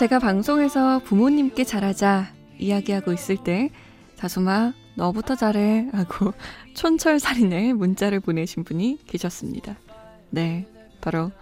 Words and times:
제가 0.00 0.18
방송에서 0.18 1.00
부모님께 1.00 1.64
잘하자 1.64 2.32
이야기하고 2.58 3.12
있을 3.12 3.36
때 3.36 3.68
자수마 4.16 4.72
너부터 4.94 5.34
잘해 5.34 5.90
하고 5.92 6.32
촌철살인의 6.72 7.74
문자를 7.74 8.20
보내신 8.20 8.64
분이 8.64 9.00
계셨습니다. 9.06 9.76
네, 10.30 10.66
바로 11.02 11.32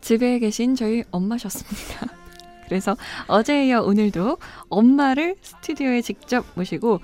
집에 0.00 0.40
계신 0.40 0.74
저희 0.74 1.04
엄마셨습니다. 1.12 2.08
그래서 2.66 2.96
어제에 3.28 3.68
이어 3.68 3.82
오늘도 3.82 4.38
엄마를 4.70 5.36
스튜디오에 5.40 6.02
직접 6.02 6.44
모시고 6.56 6.98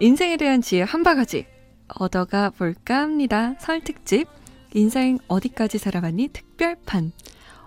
인생에 0.00 0.36
대한 0.36 0.60
지혜 0.60 0.82
한 0.82 1.02
바가지 1.02 1.46
얻어가 1.88 2.50
볼까 2.50 3.00
합니다. 3.00 3.54
설 3.58 3.80
특집 3.80 4.28
인생 4.74 5.18
어디까지 5.28 5.78
살아갔니 5.78 6.28
특별판 6.28 7.12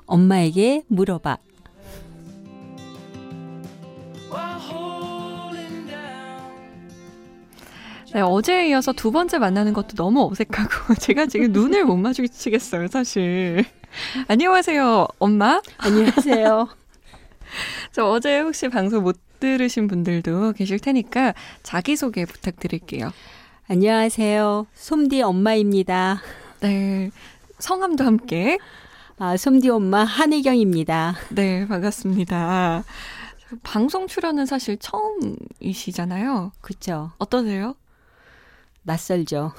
엄마에게 0.05 0.84
물어봐. 0.88 1.40
네, 8.13 8.22
어제에 8.22 8.70
이어서 8.70 8.91
두 8.91 9.12
번째 9.12 9.38
만나는 9.38 9.73
것도 9.73 9.95
너무 9.95 10.27
어색하고 10.31 10.95
제가 10.99 11.27
지금 11.27 11.52
눈을 11.52 11.86
못 11.86 11.95
마주치겠어요, 11.95 12.88
사실. 12.88 13.63
안녕하세요, 14.27 15.08
엄마. 15.20 15.62
안녕하세요. 15.77 16.70
저 17.94 18.05
어제 18.05 18.40
혹시 18.40 18.68
방송 18.68 19.04
못 19.04 19.18
들으신 19.40 19.88
분들도 19.88 20.54
계실 20.54 20.80
테니까 20.80 21.34
자기소개 21.62 22.26
부탁드릴게요. 22.26 23.12
안녕하세요. 23.68 24.66
솜디 24.73 25.21
엄마입니다. 25.21 26.21
네. 26.62 27.12
성함도 27.60 28.04
함께. 28.04 28.57
아, 29.20 29.38
솜디 29.38 29.70
엄마 29.70 30.04
한혜경입니다. 30.04 31.16
네, 31.29 31.68
반갑습니다. 31.68 32.84
방송 33.62 34.07
출연은 34.07 34.46
사실 34.46 34.77
처음이시잖아요. 34.77 36.51
그렇죠. 36.62 37.12
어떠세요? 37.20 37.76
낯설죠. 38.90 39.54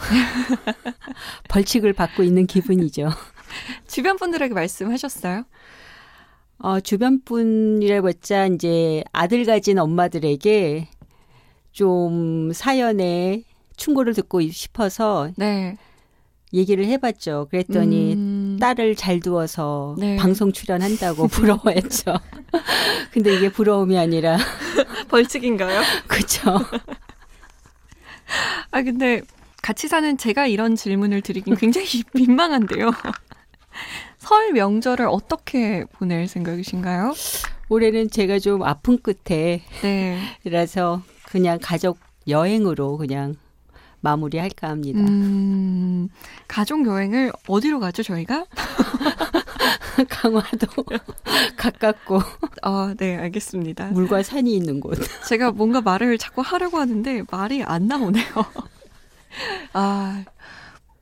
벌칙을 1.49 1.93
받고 1.93 2.25
있는 2.25 2.47
기분이죠. 2.47 3.11
주변 3.87 4.17
분들에게 4.17 4.53
말씀하셨어요? 4.53 5.45
어, 6.59 6.81
주변 6.81 7.23
분이라봤자 7.25 8.47
이제 8.47 9.05
아들 9.13 9.45
가진 9.45 9.79
엄마들에게 9.79 10.89
좀 11.71 12.53
사연에 12.53 13.45
충고를 13.77 14.15
듣고 14.15 14.43
싶어서 14.51 15.31
네. 15.37 15.77
얘기를 16.53 16.85
해봤죠. 16.87 17.47
그랬더니 17.51 18.15
음... 18.15 18.57
딸을 18.61 18.97
잘 18.97 19.21
두어서 19.21 19.95
네. 19.99 20.17
방송 20.17 20.51
출연한다고 20.53 21.29
부러워했죠. 21.29 22.15
근데 23.13 23.35
이게 23.35 23.49
부러움이 23.49 23.97
아니라 23.97 24.37
벌칙인가요? 25.09 25.81
그렇죠. 26.09 26.59
아 28.71 28.83
근데 28.83 29.23
같이 29.63 29.89
사는 29.89 30.17
제가 30.17 30.47
이런 30.47 30.77
질문을 30.77 31.23
드리긴 31.23 31.57
굉장히 31.57 32.03
민망한데요. 32.15 32.91
설 34.19 34.53
명절을 34.53 35.07
어떻게 35.09 35.85
보낼 35.93 36.29
생각이신가요? 36.29 37.15
올해는 37.69 38.11
제가 38.11 38.39
좀 38.39 38.63
아픈 38.63 38.99
끝에 39.01 39.63
네. 39.83 40.19
그냥 41.27 41.59
가족 41.63 41.99
여행으로 42.27 42.97
그냥 42.97 43.37
마무리할까 44.01 44.69
합니다. 44.69 45.01
음, 45.01 46.09
가족 46.49 46.87
여행을 46.87 47.33
어디로 47.47 47.81
가죠, 47.81 48.03
저희가? 48.03 48.47
강화도 50.09 50.67
가깝고. 51.57 52.21
아, 52.63 52.95
네, 52.97 53.17
알겠습니다. 53.17 53.89
물과 53.89 54.23
산이 54.23 54.55
있는 54.55 54.81
곳. 54.81 54.99
제가 55.29 55.53
뭔가 55.53 55.81
말을 55.81 56.19
자꾸 56.19 56.43
하려고 56.43 56.79
하는데 56.79 57.23
말이 57.31 57.63
안 57.63 57.87
나오네요. 57.87 58.25
아, 59.73 60.25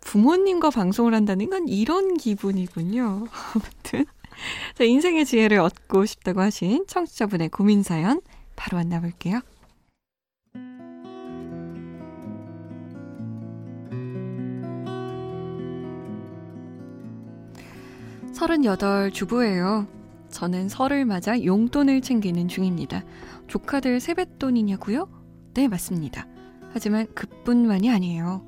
부모님과 0.01 0.71
방송을 0.71 1.15
한다는 1.15 1.51
건 1.51 1.69
이런 1.69 2.17
기분이군요. 2.17 3.27
아무튼. 3.55 4.07
자, 4.77 4.85
인생의 4.85 5.27
지혜를 5.27 5.59
얻고 5.59 6.07
싶다고 6.07 6.41
하신 6.41 6.87
청취자분의 6.87 7.49
고민 7.49 7.83
사연 7.83 8.21
바로 8.57 8.79
만나볼게요. 8.79 9.41
38 18.39 19.11
주부예요. 19.11 19.89
저는 20.31 20.69
설을 20.69 21.05
맞아 21.05 21.43
용돈을 21.43 22.03
챙기는 22.03 22.47
중입니다. 22.47 23.03
조카들 23.49 23.99
세뱃돈이냐고요? 23.99 25.09
네, 25.55 25.67
맞습니다. 25.67 26.29
하지만 26.73 27.13
그뿐만이 27.15 27.91
아니에요. 27.91 28.47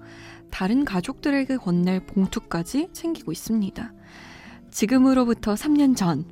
다른 0.48 0.84
가족들에게 0.84 1.56
건넬 1.56 2.06
봉투까지 2.06 2.90
챙기고 2.92 3.32
있습니다. 3.32 3.92
지금으로부터 4.70 5.54
3년 5.54 5.96
전, 5.96 6.24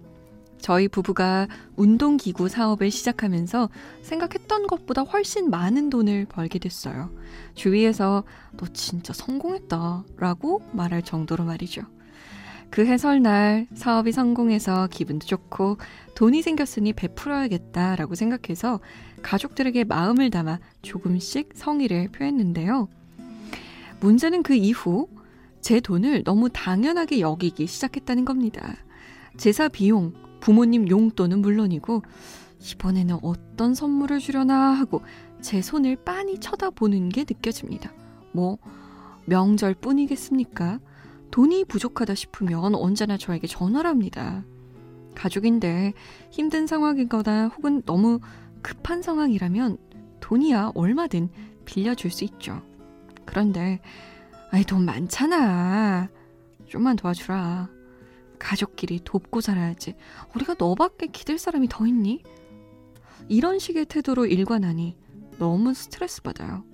저희 0.60 0.86
부부가 0.86 1.48
운동기구 1.74 2.48
사업을 2.48 2.92
시작하면서 2.92 3.70
생각했던 4.02 4.68
것보다 4.68 5.02
훨씬 5.02 5.50
많은 5.50 5.91
돈을 5.91 6.26
벌게 6.26 6.60
됐어요. 6.60 7.10
주위에서 7.56 8.22
너 8.56 8.66
진짜 8.72 9.12
성공했다 9.12 10.04
라고 10.16 10.62
말할 10.70 11.02
정도로 11.02 11.44
말이죠. 11.44 11.82
그 12.70 12.84
해설날 12.84 13.66
사업이 13.74 14.12
성공해서 14.12 14.88
기분도 14.88 15.26
좋고 15.26 15.78
돈이 16.14 16.42
생겼으니 16.42 16.92
베풀어야겠다라고 16.92 18.14
생각해서 18.14 18.80
가족들에게 19.22 19.84
마음을 19.84 20.30
담아 20.30 20.58
조금씩 20.82 21.50
성의를 21.54 22.08
표했는데요. 22.08 22.88
문제는 24.00 24.42
그 24.42 24.54
이후 24.54 25.08
제 25.60 25.80
돈을 25.80 26.24
너무 26.24 26.48
당연하게 26.50 27.20
여기기 27.20 27.66
시작했다는 27.66 28.24
겁니다. 28.24 28.76
제사 29.36 29.68
비용, 29.68 30.12
부모님 30.40 30.88
용돈은 30.88 31.40
물론이고 31.40 32.02
이번에는 32.60 33.18
어떤 33.22 33.74
선물을 33.74 34.18
주려나 34.18 34.72
하고 34.72 35.02
제 35.40 35.62
손을 35.62 35.96
빤히 35.96 36.38
쳐다보는 36.38 37.08
게 37.08 37.22
느껴집니다. 37.22 37.92
뭐 38.32 38.58
명절 39.26 39.74
뿐이겠습니까? 39.74 40.80
돈이 41.31 41.65
부족하다 41.65 42.15
싶으면 42.15 42.75
언제나 42.75 43.16
저에게 43.16 43.47
전화를 43.47 43.89
합니다. 43.89 44.44
가족인데 45.15 45.94
힘든 46.31 46.66
상황이거나 46.66 47.49
혹은 47.49 47.83
너무 47.83 48.21
급한 48.62 49.03
상황이라면 49.03 49.78
돈이야 50.21 50.72
얼마든 50.75 51.28
빌려줄 51.65 52.11
수 52.11 52.25
있죠. 52.25 52.62
그런데 53.25 53.81
아이 54.50 54.65
돈 54.65 54.84
많잖아. 54.84 56.09
좀만 56.66 56.97
도와주라. 56.97 57.69
가족끼리 58.39 59.00
돕고 59.05 59.41
살아야지. 59.41 59.95
우리가 60.34 60.55
너밖에 60.59 61.09
기댈 61.09 61.39
사람이 61.39 61.69
더 61.69 61.87
있니? 61.87 62.22
이런 63.28 63.59
식의 63.59 63.87
태도로 63.87 64.27
일관하니 64.27 64.97
너무 65.39 65.75
스트레스 65.75 66.22
받아요. 66.22 66.65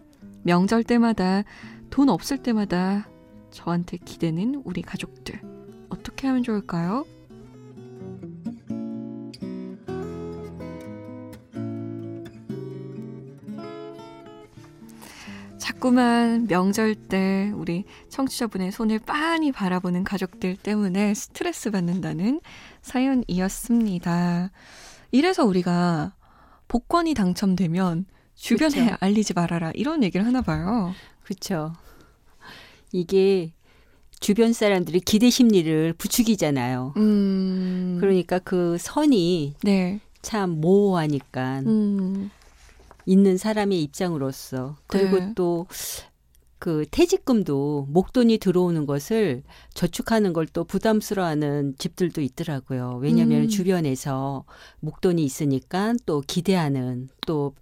명절 0.43 0.85
때마다 0.85 1.43
돈 1.91 2.09
없을 2.09 2.39
때마다 2.39 3.09
저한테 3.55 3.97
기대는 3.99 4.63
우리 4.65 4.83
가족들. 4.83 5.41
어떻게 5.89 6.27
하면 6.27 6.43
좋을까요? 6.43 7.07
자꾸만 15.57 16.47
명절 16.49 16.95
때 16.95 17.53
우리 17.55 17.85
청취자분의 18.09 18.73
손을 18.73 18.99
빤히 18.99 19.53
바라보는 19.53 20.03
가족들 20.03 20.57
때문에 20.57 21.15
스트레스 21.15 21.71
받는다는 21.71 22.41
사연이었습니다. 22.83 24.51
이래서 25.13 25.45
우리가 25.45 26.15
복권이 26.67 27.15
당첨되면 27.15 28.07
주변에 28.35 28.85
그쵸. 28.85 28.97
알리지 28.99 29.35
말아라 29.35 29.71
이런 29.75 30.03
얘기를 30.03 30.27
하나 30.27 30.43
봐요. 30.43 30.93
그렇죠. 31.23 31.73
이게 32.95 33.53
주변 34.21 34.53
사람들이 34.53 35.01
기대 35.01 35.29
심리를 35.29 35.93
부추기잖아요. 35.95 36.95
음. 36.97 37.99
그러니까 38.01 38.39
그 38.39 38.79
선이 38.79 39.57
네. 39.65 40.01
참 40.23 40.61
모호하니까 40.61 41.61
음. 41.67 42.31
있는 43.05 43.37
사람의 43.37 43.83
입장으로서 43.83 44.77
그리고 44.87 45.19
네. 45.19 45.35
또그 45.35 46.87
퇴직금도 46.93 47.89
목돈이 47.91 48.39
들어오는 48.39 48.87
것을 48.87 49.43
저축하는 49.75 50.33
걸 50.33 50.47
또 50.53 50.63
부담스러워하는 50.63 51.75
집들도 51.79 52.21
있더라고요. 52.21 53.01
왜냐하면 53.03 53.43
음. 53.43 53.49
주변에서 53.49 54.45
목돈이 54.79 55.25
있으니까 55.25 55.95
또 56.07 56.23
기대하는 56.25 57.09
또 57.27 57.55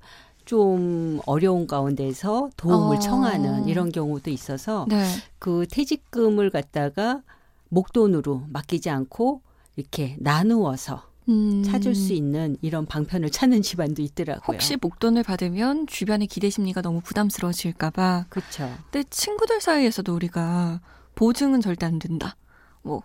좀 0.45 1.21
어려운 1.27 1.67
가운데서 1.67 2.51
도움을 2.57 2.97
어. 2.97 2.99
청하는 2.99 3.69
이런 3.69 3.93
경우도 3.93 4.31
있어서 4.31 4.87
네. 4.89 5.05
그 5.39 5.67
퇴직금을 5.71 6.51
갖다가 6.51 7.23
목돈으로 7.69 8.47
맡기지 8.49 8.91
않고 8.91 9.43
이렇게 9.77 10.17
나누어서 10.21 11.05
음. 11.29 11.63
찾을 11.63 11.95
수 11.95 12.13
있는 12.13 12.57
이런 12.63 12.85
방편을 12.87 13.31
찾는 13.31 13.63
집안도 13.63 14.03
있더라고요. 14.03 14.43
혹시 14.47 14.77
목돈을 14.81 15.23
받으면 15.23 15.87
주변의 15.87 16.27
기대 16.27 16.51
심리가 16.51 16.83
너무 16.83 17.01
부담스러워질까봐. 17.01 18.27
그렇죠. 18.29 18.71
근데 18.91 19.09
친구들 19.09 19.61
사이에서도 19.61 20.15
우리가 20.15 20.81
보증은 21.15 21.61
절대 21.61 21.87
안 21.87 21.99
된다. 21.99 22.37
뭐 22.83 23.03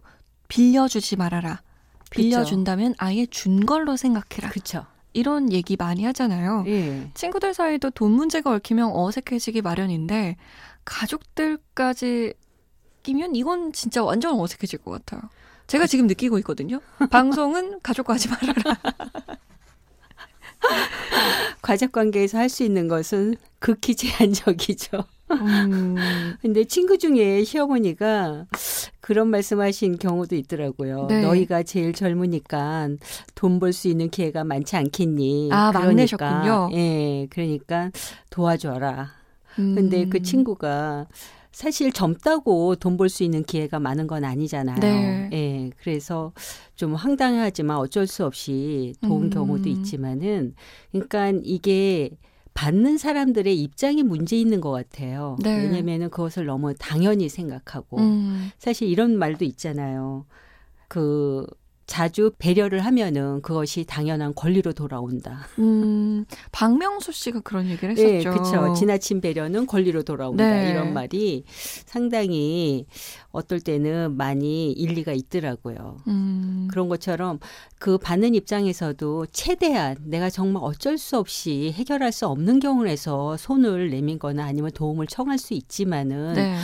빌려주지 0.48 1.16
말아라. 1.16 1.62
빌려준다면 2.10 2.95
아예 2.98 3.25
준 3.25 3.66
걸로 3.66 3.95
생각해라. 3.98 4.50
그렇죠. 4.50 4.86
이런 5.18 5.52
얘기 5.52 5.75
많이 5.75 6.04
하잖아요. 6.06 6.64
예. 6.68 7.10
친구들 7.16 7.54
사이도 7.54 7.90
돈 7.92 8.12
문제가 8.12 8.52
얽히면 8.52 8.92
어색해지기 8.94 9.62
마련인데 9.64 10.38
가족들까지 10.86 12.34
끼면 13.04 13.36
이건 13.36 13.74
진짜 13.74 14.04
완전 14.04 14.40
어색해질 14.40 14.80
것 14.80 14.92
같아요. 14.92 15.30
제가 15.66 15.88
지금 15.88 16.08
느끼고 16.08 16.38
있거든요. 16.40 16.80
방송은 17.10 17.80
가족과 17.84 18.14
하지 18.14 18.30
말아라. 18.30 18.78
가족 21.62 21.92
관계에서 21.92 22.38
할 22.38 22.50
수 22.50 22.64
있는 22.64 22.88
것은 22.88 23.36
극히 23.60 23.96
제한적이죠. 23.96 25.04
음. 25.42 25.95
근데 26.42 26.63
친구 26.66 26.98
중에 26.98 27.44
시어머니가 27.44 28.45
그런 29.01 29.30
말씀하신 29.30 29.98
경우도 30.00 30.36
있더라고요. 30.36 31.07
네. 31.07 31.22
너희가 31.22 31.63
제일 31.63 31.94
젊으니까 31.94 32.89
돈 33.36 33.60
벌 33.60 33.74
수 33.74 33.88
있는 33.88 34.10
기회가 34.10 34.44
많지 34.44 34.75
않겠니? 34.75 35.50
아, 35.51 35.72
그러니까, 35.72 35.80
막내셨군요. 35.88 36.69
예, 36.74 37.28
그러니까 37.30 37.92
도와줘라. 38.30 39.12
음. 39.60 39.75
근데 39.75 40.06
그 40.07 40.22
친구가 40.22 41.07
사실 41.51 41.92
젊다고 41.92 42.75
돈 42.75 42.98
벌 42.98 43.10
수 43.10 43.24
있는 43.24 43.44
기회가 43.44 43.80
많은 43.80 44.06
건 44.06 44.24
아니잖아요. 44.25 44.78
네. 44.80 45.30
예. 45.33 45.69
그래서 45.81 46.31
좀 46.75 46.94
황당하지만 46.94 47.78
어쩔 47.78 48.06
수 48.06 48.25
없이 48.25 48.94
도운 49.01 49.24
음. 49.24 49.30
경우도 49.31 49.68
있지만은 49.69 50.54
그러니까 50.92 51.31
이게 51.44 52.12
받는 52.57 52.98
사람들의 52.98 53.56
입장이 53.62 54.01
문제 54.01 54.36
있는 54.36 54.62
것 54.62 54.71
같아요. 54.71 55.38
네. 55.44 55.56
왜냐면은 55.57 56.09
그것을 56.09 56.48
너무 56.48 56.74
당연히 56.74 57.30
생각하고 57.30 58.00
음. 58.00 58.50
사실 58.57 58.88
이런 58.89 59.15
말도 59.15 59.45
있잖아요. 59.45 60.25
그 60.88 61.45
자주 61.88 62.31
배려를 62.38 62.81
하면은 62.81 63.42
그것이 63.42 63.86
당연한 63.86 64.36
권리로 64.36 64.74
돌아온다. 64.74 65.48
음, 65.57 66.25
박명수 66.51 67.13
씨가 67.13 67.39
그런 67.39 67.68
얘기를 67.69 67.92
했었죠. 67.92 68.12
네, 68.12 68.24
그렇죠. 68.24 68.74
지나친 68.74 69.22
배려는 69.22 69.66
권리로 69.66 70.04
돌아온다. 70.04 70.44
네. 70.48 70.69
이런 70.69 70.94
말이 70.94 71.45
상당히 71.86 72.86
어떨 73.31 73.62
때는 73.62 74.18
많이 74.18 74.72
일리가 74.74 75.13
있더라고요. 75.13 75.98
음. 76.07 76.68
그런 76.69 76.89
것처럼 76.89 77.39
그 77.80 77.98
받는 77.98 78.36
입장에서도 78.36 79.28
최대한 79.31 79.95
내가 80.04 80.30
정말 80.30 80.63
어쩔 80.66 80.98
수 80.98 81.18
없이 81.18 81.72
해결할 81.74 82.12
수 82.12 82.28
없는 82.28 82.60
경우에서 82.60 83.38
손을 83.38 83.90
내민거나 83.92 84.44
아니면 84.44 84.72
도움을 84.72 85.07
청할 85.07 85.38
수 85.38 85.54
있지만은 85.54 86.33
네. 86.33 86.57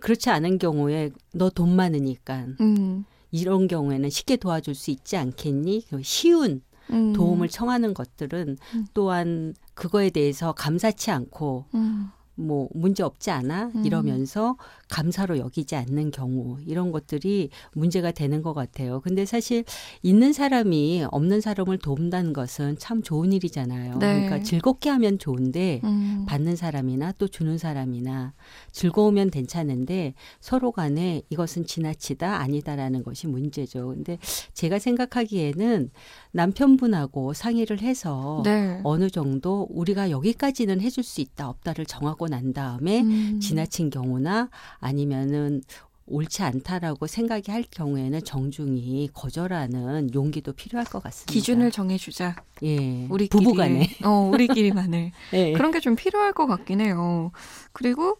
그렇지 0.00 0.30
않은 0.30 0.58
경우에 0.58 1.10
너 1.34 1.50
돈 1.50 1.76
많으니까 1.76 2.46
음. 2.62 3.04
이런 3.30 3.68
경우에는 3.68 4.10
쉽게 4.10 4.36
도와줄 4.36 4.74
수 4.74 4.90
있지 4.90 5.16
않겠니? 5.16 5.86
그 5.88 6.02
쉬운 6.02 6.62
음. 6.90 7.12
도움을 7.12 7.48
청하는 7.48 7.94
것들은 7.94 8.58
음. 8.74 8.86
또한 8.94 9.54
그거에 9.74 10.10
대해서 10.10 10.52
감사치 10.52 11.10
않고 11.10 11.66
음. 11.74 12.10
뭐 12.40 12.68
문제 12.72 13.02
없지 13.02 13.30
않아 13.30 13.70
음. 13.74 13.84
이러면서 13.84 14.56
감사로 14.88 15.38
여기지 15.38 15.76
않는 15.76 16.10
경우 16.10 16.58
이런 16.66 16.90
것들이 16.90 17.50
문제가 17.72 18.10
되는 18.10 18.42
것 18.42 18.54
같아요. 18.54 19.00
근데 19.00 19.24
사실 19.24 19.64
있는 20.02 20.32
사람이 20.32 21.04
없는 21.10 21.40
사람을 21.40 21.78
돕는다는 21.78 22.32
것은 22.32 22.76
참 22.78 23.02
좋은 23.02 23.32
일이잖아요. 23.32 23.98
네. 23.98 24.24
그러니까 24.24 24.42
즐겁게 24.42 24.90
하면 24.90 25.18
좋은데 25.18 25.80
음. 25.84 26.24
받는 26.26 26.56
사람이나 26.56 27.12
또 27.12 27.28
주는 27.28 27.58
사람이나 27.58 28.32
즐거우면 28.72 29.30
괜찮은데 29.30 30.14
서로 30.40 30.72
간에 30.72 31.22
이것은 31.30 31.66
지나치다 31.66 32.40
아니다라는 32.40 33.02
것이 33.02 33.26
문제죠. 33.26 33.88
근데 33.88 34.18
제가 34.54 34.78
생각하기에는 34.78 35.90
남편분하고 36.32 37.32
상의를 37.32 37.80
해서 37.80 38.42
네. 38.44 38.80
어느 38.84 39.10
정도 39.10 39.66
우리가 39.70 40.10
여기까지는 40.10 40.80
해줄 40.80 41.04
수 41.04 41.20
있다 41.20 41.48
없다를 41.48 41.86
정하고 41.86 42.28
난 42.30 42.52
다음에 42.52 43.00
음. 43.02 43.40
지나친 43.40 43.90
경우나 43.90 44.48
아니면은 44.78 45.62
옳지 46.06 46.42
않다라고 46.42 47.06
생각이 47.06 47.52
할 47.52 47.62
경우에는 47.70 48.24
정중히 48.24 49.08
거절하는 49.12 50.12
용기도 50.12 50.52
필요할 50.52 50.84
것 50.86 51.00
같습니다. 51.04 51.32
기준을 51.32 51.70
정해주자. 51.70 52.34
예. 52.64 53.06
우리 53.08 53.28
부부간에. 53.28 53.86
어, 54.04 54.28
우리끼리만을. 54.32 55.12
네. 55.30 55.52
그런 55.54 55.70
게 55.70 55.78
좀 55.78 55.94
필요할 55.94 56.32
것 56.32 56.46
같긴 56.46 56.80
해요. 56.80 57.30
그리고 57.72 58.18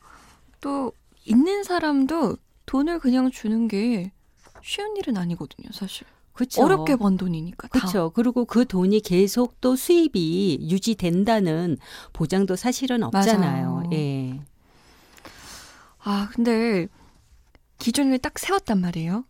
또 0.61 0.93
있는 1.25 1.65
사람도 1.65 2.37
돈을 2.67 3.01
그냥 3.01 3.31
주는 3.33 3.67
게 3.67 4.13
쉬운 4.63 4.97
일은 4.97 5.17
아니거든요, 5.17 5.71
사실. 5.73 6.07
그쵸. 6.41 6.63
어렵게 6.65 6.97
번 6.97 7.19
돈이니까. 7.19 7.69
그렇죠. 7.69 8.11
그리고 8.15 8.47
그 8.47 8.65
돈이 8.65 9.01
계속 9.01 9.61
또 9.61 9.77
수입이 9.77 10.69
유지된다는 10.71 11.77
보장도 12.15 12.57
사실은 12.57 13.03
없잖아요. 13.03 13.75
맞아요. 13.75 13.91
예. 13.93 14.41
아, 16.03 16.31
근데 16.33 16.89
기준을 17.79 18.19
딱 18.21 18.39
세웠단 18.39 18.81
말이에요. 18.81 19.25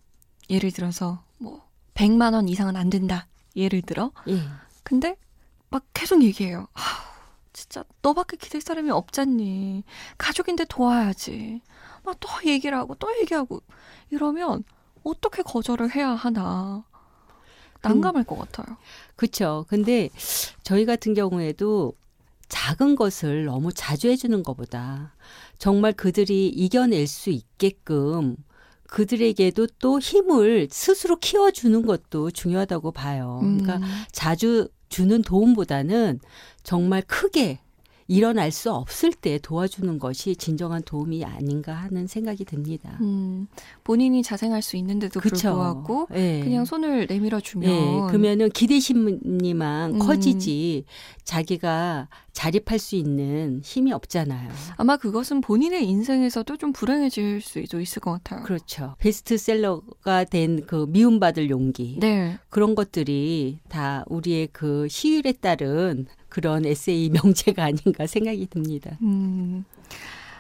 예를 0.51 0.71
들어서 0.71 1.25
뭐 1.39 1.67
100만 1.95 2.33
원 2.33 2.49
이상은 2.49 2.77
안 2.77 2.91
된다. 2.91 3.27
예를 3.57 3.83
들어. 3.83 4.13
예. 4.29 4.41
근데 4.85 5.17
막 5.69 5.85
계속 5.93 6.23
얘기해요. 6.23 6.69
아, 6.75 6.81
진짜 7.53 7.83
너밖에 8.03 8.37
기댈 8.37 8.61
사람이 8.61 8.89
없잖니. 8.93 9.83
가족인데 10.17 10.67
도와야지. 10.69 11.61
막 12.05 12.21
또 12.21 12.29
얘기를 12.47 12.79
하고 12.79 12.95
또 12.95 13.09
얘기하고 13.21 13.63
이러면 14.11 14.63
어떻게 15.03 15.43
거절을 15.43 15.97
해야 15.97 16.11
하나. 16.11 16.85
난감할 17.83 18.23
음, 18.23 18.25
것 18.25 18.39
같아요. 18.39 18.77
그렇죠. 19.17 19.65
근데 19.69 20.11
저희 20.63 20.85
같은 20.85 21.15
경우에도 21.15 21.95
작은 22.49 22.97
것을 22.97 23.45
너무 23.45 23.73
자주 23.73 24.09
해주는 24.09 24.43
것보다 24.43 25.15
정말 25.59 25.93
그들이 25.93 26.49
이겨낼 26.49 27.07
수 27.07 27.31
있게끔 27.31 28.37
그들에게도 28.89 29.69
또 29.79 30.01
힘을 30.01 30.69
스스로 30.71 31.17
키워주는 31.17 31.87
것도 31.87 32.33
중요하다고 32.33 32.91
봐요. 32.91 33.39
그러니까 33.41 33.77
음. 33.77 33.83
자주 34.11 34.69
주는 34.89 35.23
도움보다는 35.23 36.19
정말 36.65 37.03
크게 37.03 37.61
일어날 38.11 38.51
수 38.51 38.73
없을 38.73 39.13
때 39.13 39.39
도와주는 39.39 39.99
것이 39.99 40.35
진정한 40.37 40.83
도움이 40.83 41.25
아닌가 41.25 41.75
하는 41.75 42.07
생각이 42.07 42.45
듭니다. 42.45 42.99
음, 43.01 43.47
본인이 43.85 44.23
자생할 44.23 44.63
수 44.63 44.77
있는데도 44.77 45.21
그쵸. 45.21 45.51
불구하고 45.51 46.09
네. 46.11 46.41
그냥 46.43 46.65
손을 46.65 47.07
내밀어 47.09 47.41
주면 47.41 47.71
네. 47.71 48.07
그러면은 48.09 48.51
기대 48.51 48.81
심리만 48.81 49.95
음. 49.95 49.99
커지지 49.99 50.85
자기가 51.25 52.09
자립할 52.33 52.79
수 52.79 52.97
있는 52.97 53.61
힘이 53.63 53.93
없잖아요. 53.93 54.51
아마 54.77 54.97
그것은 54.97 55.41
본인의 55.41 55.87
인생에서도 55.89 56.57
좀 56.57 56.73
불행해질 56.73 57.41
수도 57.41 57.81
있을 57.81 58.01
것 58.01 58.13
같아요. 58.13 58.43
그렇죠. 58.45 58.95
베스트셀러가 58.99 60.25
된 60.25 60.61
그 60.67 60.87
미움받을 60.89 61.51
용기. 61.51 61.97
네. 62.01 62.39
그런 62.49 62.75
것들이 62.75 63.59
다 63.69 64.05
우리의 64.09 64.49
그 64.53 64.87
시율에 64.89 65.33
따른 65.33 66.07
그런 66.31 66.65
에세이 66.65 67.11
명제가 67.23 67.65
아닌가 67.65 68.07
생각이 68.07 68.47
듭니다. 68.47 68.97
음. 69.03 69.65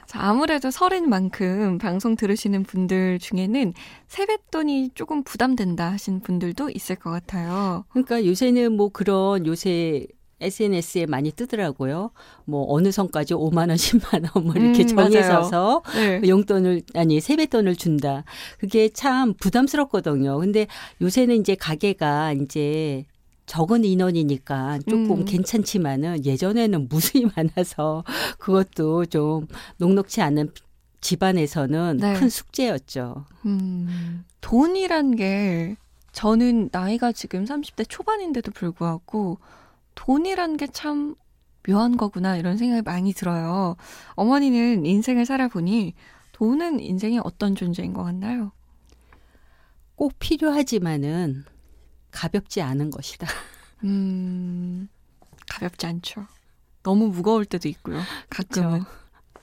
자, 0.06 0.18
아무래도 0.23 0.73
설인 0.73 1.09
만큼 1.09 1.78
방송 1.78 2.16
들으시는 2.16 2.64
분들 2.64 3.20
중에는 3.20 3.75
세뱃돈이 4.09 4.90
조금 4.94 5.23
부담된다 5.23 5.92
하신 5.92 6.20
분들도 6.20 6.70
있을 6.70 6.97
것 6.97 7.11
같아요. 7.11 7.85
그러니까 7.90 8.25
요새는 8.26 8.73
뭐 8.73 8.88
그런 8.88 9.47
요새 9.47 10.09
SNS에 10.40 11.06
많이 11.06 11.30
뜨더라고요. 11.30 12.11
뭐 12.44 12.66
어느 12.73 12.90
선까지 12.90 13.35
5만 13.35 13.68
원, 13.68 13.76
10만 13.76 14.35
원뭐 14.35 14.54
이렇게 14.54 14.82
음, 14.82 14.87
정해서서 14.88 15.82
네. 15.94 16.23
용돈을 16.26 16.82
아니 16.94 17.20
세뱃돈을 17.20 17.76
준다. 17.76 18.25
그게 18.59 18.88
참 18.88 19.35
부담스럽거든요. 19.35 20.38
근데 20.38 20.66
요새는 21.00 21.37
이제 21.37 21.54
가게가 21.54 22.32
이제 22.32 23.04
적은 23.50 23.85
인원이니까 23.85 24.78
조금 24.88 25.11
음. 25.11 25.25
괜찮지만은 25.25 26.25
예전에는 26.25 26.88
무수히 26.88 27.26
많아서 27.35 28.04
그것도 28.38 29.07
좀 29.07 29.49
녹록치 29.78 30.23
않은 30.23 30.52
집안에서는 31.00 31.97
네. 31.97 32.14
큰 32.14 32.28
숙제였죠. 32.28 33.25
음. 33.47 34.25
돈이란 34.40 35.16
게 35.16 35.75
저는 36.12 36.69
나이가 36.71 37.11
지금 37.11 37.45
30대 37.45 37.87
초반인데도 37.88 38.52
불구하고 38.52 39.40
돈이란 39.97 40.57
게 40.57 40.69
참 40.69 41.16
묘한 41.69 41.97
거구나 41.97 42.37
이런 42.37 42.57
생각이 42.57 42.83
많이 42.83 43.12
들어요. 43.12 43.75
어머니는 44.14 44.87
인생을 44.87 45.26
살아보니 45.26 45.95
돈은 46.33 46.78
인생의 46.78 47.21
어떤 47.25 47.57
존재인 47.57 47.95
것 47.95 48.04
같나요? 48.04 48.52
꼭 49.97 50.12
필요하지만은 50.21 51.45
가볍지 52.11 52.61
않은 52.62 52.90
것이다. 52.90 53.26
음, 53.85 54.88
가볍지 55.49 55.87
않죠. 55.87 56.26
너무 56.83 57.09
무거울 57.09 57.45
때도 57.45 57.69
있고요. 57.69 58.00
가끔은. 58.29 58.85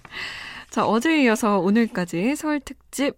자, 0.70 0.86
어제에 0.86 1.24
이어서 1.24 1.60
오늘까지 1.60 2.36
설 2.36 2.60
특집 2.60 3.16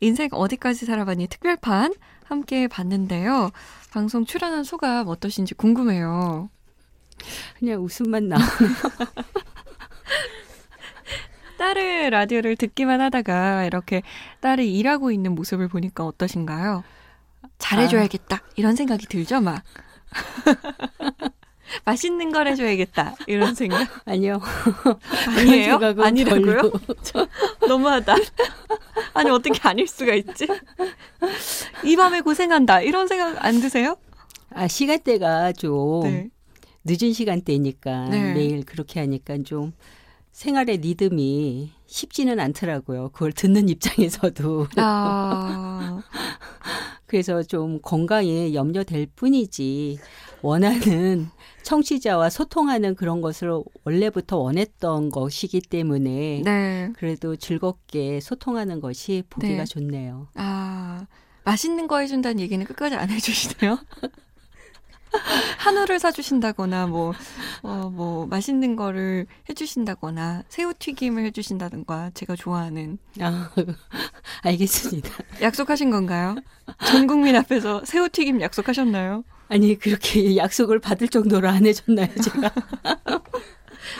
인생 0.00 0.28
어디까지 0.32 0.86
살아봤니 0.86 1.26
특별판 1.26 1.94
함께 2.24 2.68
봤는데요. 2.68 3.50
방송 3.90 4.24
출연한 4.24 4.64
소감 4.64 5.08
어떠신지 5.08 5.54
궁금해요. 5.54 6.50
그냥 7.58 7.82
웃음만 7.82 8.28
나오네요. 8.28 8.48
딸의 11.58 12.10
라디오를 12.10 12.56
듣기만 12.56 13.00
하다가 13.00 13.64
이렇게 13.64 14.02
딸이 14.40 14.78
일하고 14.78 15.10
있는 15.10 15.34
모습을 15.34 15.66
보니까 15.68 16.06
어떠신가요? 16.06 16.84
잘해줘야겠다. 17.58 18.36
아. 18.36 18.48
이런 18.56 18.76
생각이 18.76 19.06
들죠, 19.06 19.40
막. 19.40 19.62
맛있는 21.84 22.32
걸 22.32 22.48
해줘야겠다. 22.48 23.14
이런 23.26 23.54
생각? 23.54 23.86
아니요. 24.06 24.40
아니에요? 25.36 25.78
아니라고요? 25.98 26.72
너무하다. 27.68 28.14
아니, 29.14 29.30
어떻게 29.30 29.60
아닐 29.68 29.86
수가 29.86 30.14
있지? 30.14 30.46
이 31.84 31.96
밤에 31.96 32.20
고생한다. 32.22 32.80
이런 32.80 33.06
생각 33.06 33.44
안 33.44 33.60
드세요? 33.60 33.96
아, 34.50 34.66
시간대가 34.66 35.52
좀 35.52 36.02
네. 36.04 36.28
늦은 36.84 37.12
시간대니까 37.12 38.08
네. 38.08 38.32
매일 38.32 38.64
그렇게 38.64 39.00
하니까 39.00 39.36
좀 39.44 39.72
생활의 40.32 40.78
리듬이 40.78 41.72
쉽지는 41.86 42.40
않더라고요. 42.40 43.10
그걸 43.10 43.32
듣는 43.32 43.68
입장에서도. 43.68 44.68
아. 44.76 46.00
그래서 47.08 47.42
좀 47.42 47.80
건강에 47.82 48.54
염려될 48.54 49.08
뿐이지 49.16 49.98
원하는 50.42 51.28
청취자와 51.62 52.30
소통하는 52.30 52.94
그런 52.94 53.20
것을 53.20 53.60
원래부터 53.84 54.38
원했던 54.38 55.10
것이기 55.10 55.62
때문에 55.62 56.42
네. 56.44 56.92
그래도 56.94 57.34
즐겁게 57.34 58.20
소통하는 58.20 58.80
것이 58.80 59.24
보기가 59.28 59.56
네. 59.56 59.64
좋네요. 59.64 60.28
아 60.34 61.06
맛있는 61.44 61.88
거 61.88 61.98
해준다는 61.98 62.40
얘기는 62.40 62.64
끝까지 62.64 62.94
안 62.94 63.10
해주시네요. 63.10 63.78
한우를 65.58 65.98
사주신다거나 65.98 66.86
뭐, 66.86 67.12
어, 67.62 67.90
뭐, 67.92 68.26
맛있는 68.26 68.76
거를 68.76 69.26
해주신다거나, 69.48 70.44
새우튀김을 70.48 71.24
해주신다든가, 71.26 72.10
제가 72.14 72.36
좋아하는. 72.36 72.98
아, 73.20 73.50
알겠습니다. 74.42 75.10
약속하신 75.42 75.90
건가요? 75.90 76.36
전 76.86 77.06
국민 77.06 77.36
앞에서 77.36 77.84
새우튀김 77.84 78.40
약속하셨나요? 78.40 79.24
아니, 79.48 79.78
그렇게 79.78 80.36
약속을 80.36 80.78
받을 80.78 81.08
정도로 81.08 81.48
안 81.48 81.66
해줬나요, 81.66 82.08
제가? 82.22 82.52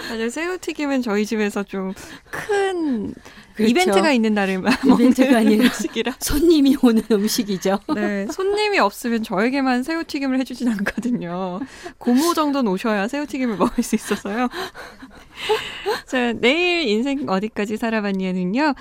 맞아요. 0.08 0.28
새우튀김은 0.30 1.02
저희 1.02 1.26
집에서 1.26 1.62
좀큰 1.62 3.14
그렇죠. 3.54 3.70
이벤트가 3.70 4.12
있는 4.12 4.34
날에만 4.34 4.72
이벤트가 4.86 5.38
아니라 5.38 5.64
음식이라 5.64 6.14
손님이 6.20 6.76
오는 6.80 7.02
음식이죠. 7.10 7.80
네, 7.94 8.26
손님이 8.30 8.78
없으면 8.78 9.24
저에게만 9.24 9.82
새우튀김을 9.82 10.38
해주진 10.40 10.68
않거든요. 10.68 11.60
고모 11.98 12.34
정도는 12.34 12.70
오셔야 12.70 13.08
새우튀김을 13.08 13.56
먹을 13.56 13.82
수 13.82 13.96
있어서요. 13.96 14.48
자, 16.06 16.32
내일 16.34 16.88
인생 16.88 17.28
어디까지 17.28 17.76
살아봤냐는요. 17.76 18.74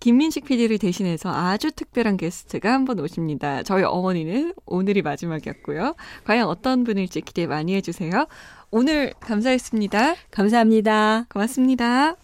김민식 0.00 0.44
PD를 0.44 0.78
대신해서 0.78 1.30
아주 1.32 1.70
특별한 1.70 2.16
게스트가 2.18 2.72
한번 2.72 3.00
오십니다. 3.00 3.62
저희 3.62 3.84
어머니는 3.84 4.52
오늘이 4.66 5.00
마지막이었고요. 5.00 5.94
과연 6.24 6.46
어떤 6.46 6.84
분일지 6.84 7.22
기대 7.22 7.46
많이 7.46 7.74
해주세요. 7.74 8.26
오늘 8.76 9.12
감사했습니다. 9.20 10.16
감사합니다. 10.32 11.26
고맙습니다. 11.32 12.16